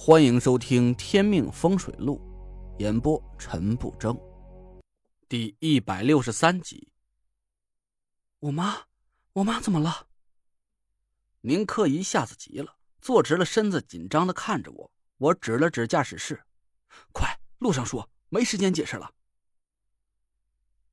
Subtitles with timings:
[0.00, 2.20] 欢迎收听《天命风水录》，
[2.80, 4.16] 演播陈不争，
[5.28, 6.88] 第一百六十三集。
[8.38, 8.76] 我妈，
[9.32, 10.06] 我妈怎么了？
[11.40, 14.92] 宁珂一下子急了，坐直了身子，紧张的看着我。
[15.16, 16.44] 我指了指驾驶室
[17.12, 19.12] ：“快，路上说，没时间解释了。”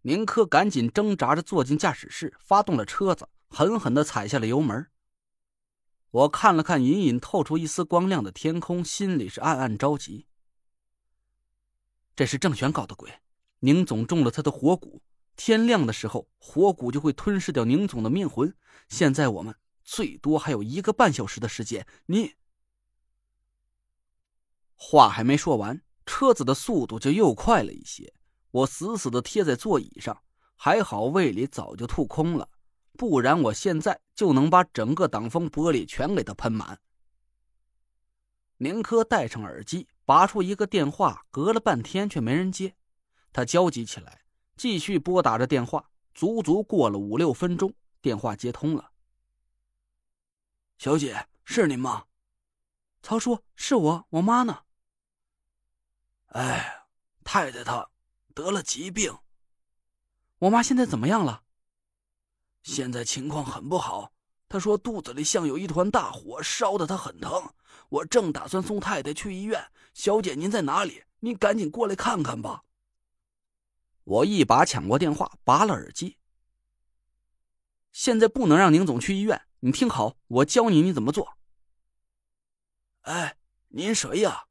[0.01, 4.89] 宁珂赶紧挣扎着坐进驾驶室，发动了车子，狠狠的踩下了油门。
[6.15, 10.27] 我看了看隐隐透出一丝光亮的天空，心里是暗暗着急。
[12.15, 13.19] 这是郑玄搞的鬼，
[13.59, 15.01] 宁总中了他的火蛊，
[15.35, 18.55] 天亮的时候，火蛊就会吞噬掉宁总的命魂。
[18.87, 22.35] 现在我们最多还有一个半小时的时间，你……
[24.75, 28.13] 话还没说完，车子的速度就又快了一些。
[28.51, 30.23] 我死死的贴在座椅上，
[30.55, 32.47] 还好胃里早就吐空了。
[32.95, 36.79] 不然，我现在就能把整个挡风玻璃全给他喷满。
[38.57, 42.75] 宁珂戴上耳机，拔出一个电话，隔了半天却没人接，
[43.33, 44.21] 他焦急起来，
[44.55, 45.89] 继续拨打着电话。
[46.13, 48.91] 足足过了五六分钟，电话接通了。
[50.77, 52.05] 小姐，是您吗？
[53.01, 54.63] 曹叔，是我，我妈呢？
[56.27, 56.87] 哎，
[57.25, 57.89] 太太她
[58.33, 59.17] 得了疾病。
[60.39, 61.43] 我妈现在怎么样了？
[62.65, 64.11] 现在情况很不好，
[64.49, 67.53] 他说肚子里像有一团大火，烧得他很疼。
[67.89, 71.03] 我正打算送太太去医院，小姐您在哪里？
[71.19, 72.63] 您赶紧过来看看吧。
[74.03, 76.17] 我一把抢过电话，拔了耳机。
[77.91, 81.37] 现在不能让宁总去医院，你听好，我教你你怎么做。
[83.01, 83.37] 哎，
[83.67, 84.45] 您谁呀？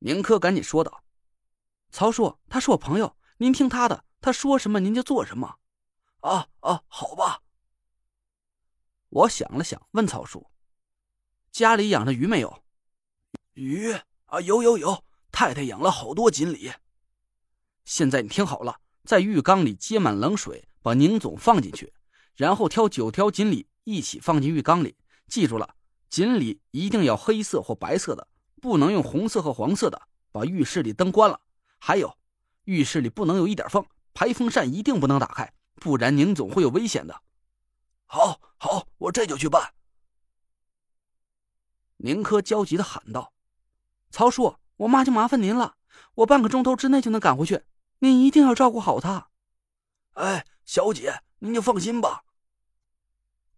[0.00, 1.02] 宁珂赶紧说道
[1.90, 5.56] ：“曹叔，他是我朋友，您听他的，他说什么您就做什么。”
[6.20, 7.42] 啊啊，好吧。
[9.10, 10.50] 我想了想，问曹叔
[11.50, 12.62] ：“家里养着鱼没有？”
[13.54, 13.92] 鱼
[14.26, 16.72] 啊，有有有，太太养了好多锦鲤。
[17.84, 21.94] 现在你听好了，在浴缸里接满冷水，把宁总放进去，
[22.34, 24.96] 然后挑九条锦鲤一起放进浴缸里。
[25.26, 25.74] 记住了，
[26.10, 28.28] 锦鲤一定要黑色或白色的，
[28.60, 30.08] 不能用红色和黄色的。
[30.30, 31.40] 把浴室里灯关了，
[31.78, 32.14] 还有，
[32.64, 35.50] 浴室里不能有一点风，排风扇一定不能打开。
[35.78, 37.22] 不然宁总会有危险的。
[38.04, 39.74] 好，好，我这就去办。
[41.98, 43.32] 宁珂焦急的喊道
[44.10, 45.76] ：“曹叔，我妈就麻烦您了，
[46.14, 47.64] 我半个钟头之内就能赶回去，
[47.98, 49.30] 您一定要照顾好她。”
[50.14, 52.24] 哎，小姐，您就放心吧。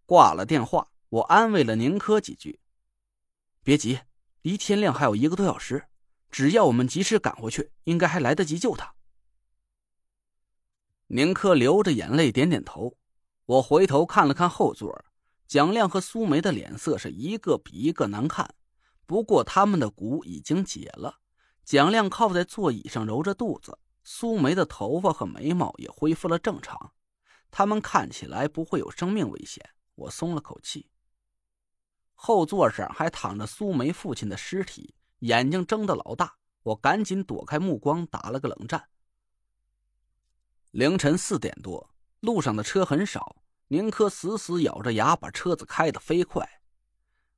[0.05, 2.59] 挂了电话，我安慰了宁珂几句
[3.63, 4.01] ：“别急，
[4.41, 5.87] 离天亮还有一个多小时，
[6.29, 8.93] 只要我们及时赶回去，应该还来得及救她。”
[11.13, 12.95] 宁珂流着眼泪点点头，
[13.45, 15.03] 我回头看了看后座，
[15.45, 18.55] 蒋亮和苏梅的脸色是一个比一个难看。
[19.05, 21.17] 不过他们的蛊已经解了，
[21.65, 26.93] 蒋亮靠在座椅上揉着肚子，苏梅的头发和眉毛也恢复了正常，
[27.49, 30.89] 他们看起来不会有生命危险，我松了口气。
[32.13, 38.87] 后座上还躺着苏梅父亲的尸体，眼睛睁得老大，我赶紧躲开目光，打了个冷战。
[40.71, 43.35] 凌晨四点多，路上的车很少。
[43.67, 46.61] 宁珂死死咬着牙，把车子开得飞快。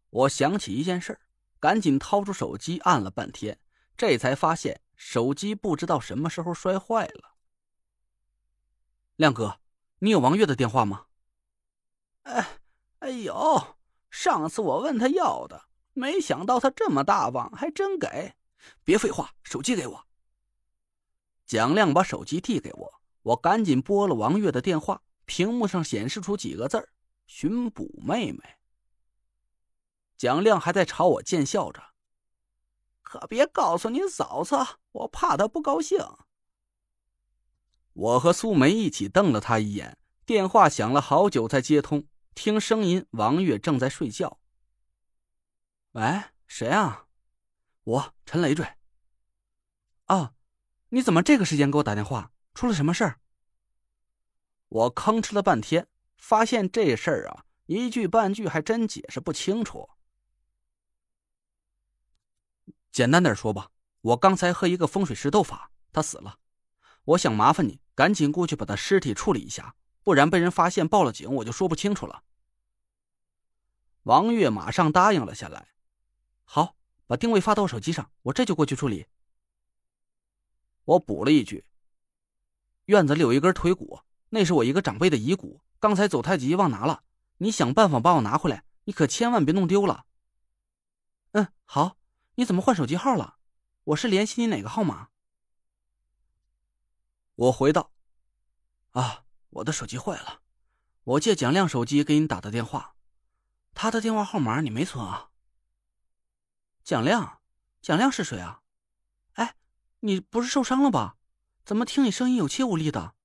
[0.10, 1.20] 我想起一件事，
[1.60, 3.60] 赶紧掏出手机按了半天，
[3.98, 7.36] 这才发现手机不知道什么时候摔坏了。
[9.16, 9.60] 亮哥，
[10.00, 11.08] 你有王月的电话吗？
[12.24, 12.60] 哎，
[13.00, 13.78] 哎呦，
[14.12, 18.36] 上次我问他要的，没想到他这么大方，还真给。
[18.84, 20.08] 别废话，手机给我。
[21.48, 23.03] 蒋亮把手机递给我。
[23.24, 26.94] 我赶紧拨了王月的电话，屏幕上显示出几个字儿
[27.26, 28.40] 寻捕妹妹。”
[30.16, 31.84] 蒋亮还在朝我贱笑着
[33.02, 34.56] ，“可别告诉你嫂子，
[34.92, 36.00] 我怕她不高兴。”
[37.94, 44.40] 我和苏梅一起瞪了他一眼，电话响了好久才接通，听声音，王月正在睡觉。
[45.94, 47.06] “喂，谁啊？
[47.84, 48.66] 我陈累赘。
[50.06, 50.34] ”“啊，
[50.90, 53.20] 你怎么这个时间给我打电话？”出了什么事儿？
[54.70, 59.90] 我吭哧了半天，发现这事儿啊，一句半句还真解释不清楚。
[62.92, 63.72] 简单点说吧，
[64.02, 66.40] 我刚才和一个风水师斗法，他死了。
[67.06, 72.24] 我想麻烦你赶紧过去把他尸体处理一下，不然被人发现报了警，我就说不清楚了。
[74.04, 75.70] 王月马上答应了下来。
[76.44, 76.76] 好，
[77.08, 79.08] 把定位发到我手机上，我这就过去处理。
[80.86, 81.66] 我补了一句。
[82.86, 85.62] 院子里有一根腿骨，那是我一个长辈的遗骨。
[85.80, 87.04] 刚才走太急忘拿了，
[87.38, 90.06] 你想办法帮我拿回来，你可千万别弄丢了。
[91.32, 91.98] 嗯，好，
[92.36, 93.38] 你怎么换手机号了？
[93.86, 95.10] 我是联系你哪个号码？
[97.36, 97.92] 我回道
[98.92, 100.42] ：“啊，我的手机坏了，
[101.04, 102.96] 我借蒋亮手机给你打的电话，
[103.74, 105.32] 他的电话号码你没存啊？”
[106.84, 107.40] 蒋亮，
[107.82, 108.62] 蒋亮是谁啊？
[109.34, 109.56] 哎，
[110.02, 111.18] 你不是受伤了吧？
[111.64, 113.16] 怎么听你声音有气无力的？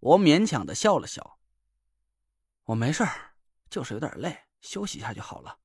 [0.00, 1.38] 我勉强的笑了笑，
[2.64, 3.34] 我没事儿，
[3.68, 5.58] 就是有点累，休息一下就好了。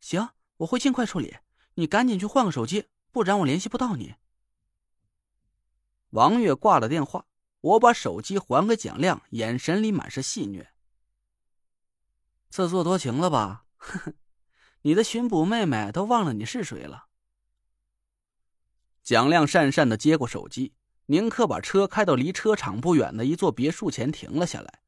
[0.00, 1.36] 行，我会尽快处理，
[1.74, 4.16] 你赶紧去换个手机，不然我联系不到你。
[6.10, 7.26] 王月挂了电话，
[7.60, 10.66] 我把手机还给蒋亮，眼神里满是戏谑。
[12.48, 13.66] 自作多情了吧？
[13.76, 14.14] 呵呵，
[14.82, 17.05] 你的巡捕妹妹都忘了你是谁了。
[19.06, 20.74] 蒋亮讪讪的接过手机，
[21.06, 24.80] 宁可把车开到离车场不远的一座别墅前停了下来。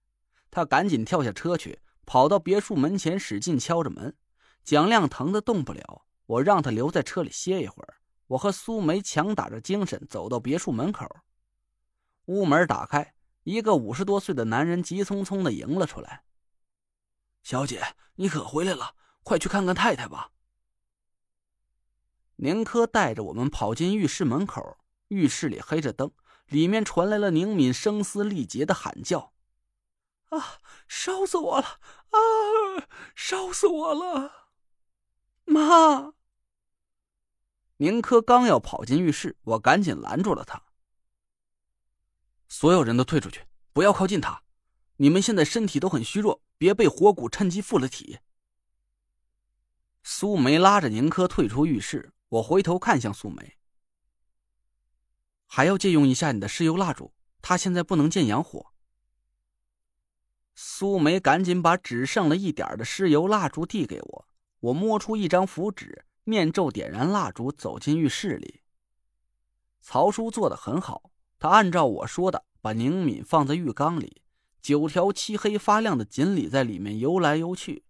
[0.50, 4.16] 他赶紧跳下车去，跑到别墅门前，使劲敲着门。
[4.64, 7.94] 蒋亮疼得动不了，我让他留在车里歇一会儿。
[8.26, 11.06] 我和苏梅强打着精神走到别墅门口，
[12.24, 13.14] 屋门打开，
[13.44, 16.24] 一个五十多岁的男人急匆匆的迎了出来。
[17.44, 17.80] 小姐，
[18.16, 20.32] 你可回来了，快去看看太太吧。
[22.40, 26.12] 宁珂带着我们跑进浴室门口，浴室里黑着灯，
[26.46, 29.32] 里面传来了宁敏声嘶力竭的喊叫
[30.30, 31.80] ：“啊，烧死我了！
[32.10, 34.50] 啊，烧死我了！
[35.46, 36.14] 妈！”
[37.78, 40.62] 宁珂刚要跑进浴室，我赶紧拦住了他。
[42.48, 44.44] 所有人都退出去，不要靠近他。
[44.98, 48.20] 你们现在身体都很虚弱，别被火蛊趁机附了体。
[50.04, 53.56] 苏梅拉着宁珂退出浴室，我回头看向苏梅，
[55.46, 58.72] 还要借用一下你的尸油蜡烛，他现在不能见阳火。
[60.54, 64.28] 苏梅赶紧把只剩了一点的尸油蜡烛递给我，
[64.60, 66.04] 我摸出一张符纸。
[66.24, 68.60] 念咒，点燃蜡烛，走进浴室里。
[69.80, 74.20] 曹叔做的很好，他按照我说的，把宁敏放在浴缸里，
[74.60, 77.84] 九条漆黑发亮的锦鲤在里面游来游去。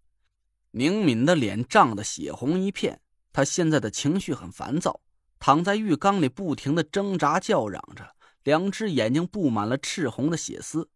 [0.71, 3.01] 宁敏的脸涨得血红一片，
[3.31, 5.01] 他现在的情绪很烦躁，
[5.39, 10.89] 躺在浴缸里不停的挣扎叫嚷着，两只眼睛布满了赤红的血丝。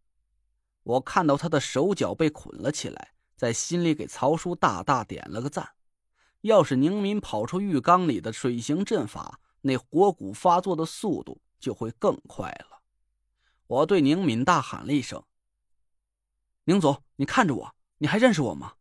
[0.83, 5.74] 我看到他的手脚被捆了起来，在心里给曹叔大大点了个赞。
[6.41, 12.81] 要是宁敏跑出浴缸里的水行阵法，那火蛊发作的速度就会更快了。
[13.68, 15.24] 我对宁敏大喊了一声
[16.65, 18.74] ：“宁总，你看着我，你还认识我吗？”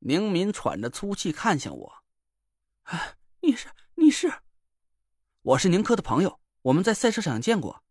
[0.00, 2.02] 宁敏喘着粗气看向我
[2.84, 4.32] ：“啊，你是你是，
[5.42, 7.82] 我是宁珂的朋友，我们在赛车场见过。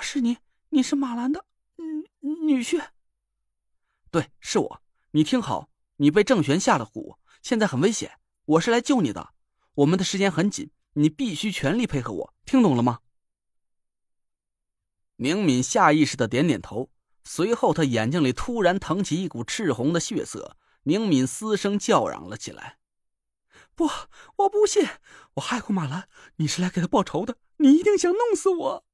[0.00, 0.38] 是你，
[0.70, 1.44] 你是马兰的
[1.76, 2.82] 女女婿？
[4.10, 4.82] 对，是我。
[5.10, 9.34] 你听好，你被郑玄下了蛊。”现在很危险，我是来救你的。
[9.74, 13.00] 我们的时间很紧，你必须全力配合我，听懂了吗？
[15.16, 16.90] 宁敏下意识的点点头，
[17.22, 20.56] 随后他眼睛里突然腾起一股赤红的血色。
[20.84, 22.78] 宁敏嘶声叫嚷了起来
[23.74, 23.88] ：“不，
[24.36, 24.86] 我不信，
[25.34, 28.84] 我害过马兰，你是来给他报仇的，你一定想弄死我！”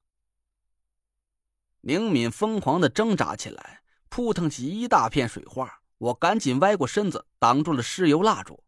[1.83, 5.81] 宁敏疯狂的挣扎起来，扑腾起一大片水花。
[5.99, 8.65] 我赶紧歪过身子，挡住了尸油蜡烛。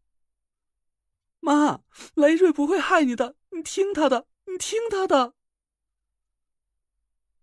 [1.39, 1.81] 妈，
[2.13, 5.33] 雷瑞不会害你的，你听他的，你听他的。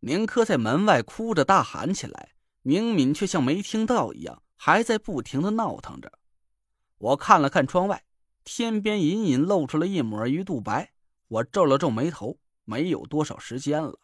[0.01, 6.13] 宁珂在门外哭着大喊起来，宁敏却像没听到一样，还在不停的闹腾着。
[6.99, 8.05] 我看了看窗外，
[8.45, 10.93] 天边隐隐露出了一抹鱼肚白。
[11.29, 12.37] 我皱了皱眉头，
[12.67, 13.99] 没有多少时间了。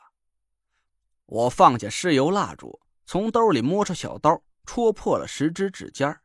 [1.27, 4.43] 我放下尸油蜡烛，从兜里摸出小刀。
[4.65, 6.19] 戳破了十只指尖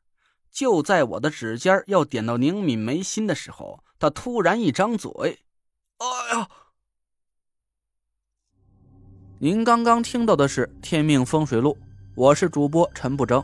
[0.49, 5.11] 就在我的指尖要点到宁敏眉心的时候，他突然一张嘴
[5.99, 6.49] ：“哎呀！”
[9.39, 11.77] 您刚刚听到的是《天命风水录》，
[12.15, 13.43] 我是主播陈不争。